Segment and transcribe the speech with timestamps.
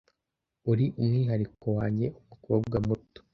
[0.71, 3.19] Uri umwihariko wanjye "Umukobwa muto"